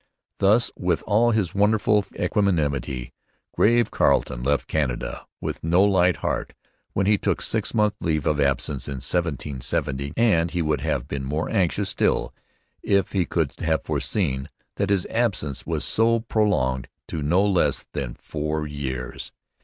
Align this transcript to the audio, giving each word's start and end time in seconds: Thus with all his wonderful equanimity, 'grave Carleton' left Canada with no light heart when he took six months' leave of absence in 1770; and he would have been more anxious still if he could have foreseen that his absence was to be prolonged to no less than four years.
Thus 0.39 0.71
with 0.75 1.03
all 1.05 1.29
his 1.29 1.53
wonderful 1.53 2.03
equanimity, 2.19 3.13
'grave 3.55 3.91
Carleton' 3.91 4.41
left 4.41 4.65
Canada 4.65 5.27
with 5.39 5.63
no 5.63 5.83
light 5.83 6.15
heart 6.25 6.55
when 6.93 7.05
he 7.05 7.19
took 7.19 7.39
six 7.39 7.75
months' 7.75 7.97
leave 8.01 8.25
of 8.25 8.39
absence 8.41 8.87
in 8.87 8.95
1770; 8.95 10.13
and 10.17 10.49
he 10.49 10.63
would 10.63 10.81
have 10.81 11.07
been 11.07 11.23
more 11.23 11.51
anxious 11.51 11.91
still 11.91 12.33
if 12.81 13.11
he 13.11 13.25
could 13.27 13.53
have 13.59 13.83
foreseen 13.83 14.49
that 14.77 14.89
his 14.89 15.05
absence 15.11 15.67
was 15.67 15.85
to 15.95 16.19
be 16.21 16.25
prolonged 16.27 16.87
to 17.07 17.21
no 17.21 17.45
less 17.45 17.85
than 17.93 18.15
four 18.15 18.65
years. 18.65 19.31